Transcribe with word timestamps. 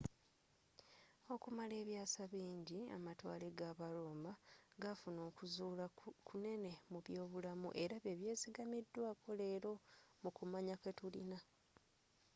okumala 1.33 1.73
ebyasa 1.81 2.21
bingi 2.33 2.79
amatwale 2.95 3.47
g'aba 3.59 3.87
roma 3.95 4.33
gafuna 4.81 5.21
okuzzula 5.29 5.85
kunene 6.27 6.71
mu 6.91 6.99
byobulamu 7.05 7.69
era 7.83 7.95
byebyesiggamidwako 8.03 9.29
lero 9.41 9.71
mu 10.23 10.29
kumanya 10.37 10.75
kwetulina 10.81 11.37